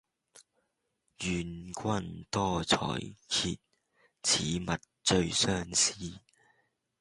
[1.19, 1.29] 願
[1.73, 2.75] 君多采
[3.29, 3.59] 擷，
[4.23, 5.95] 此物最相思。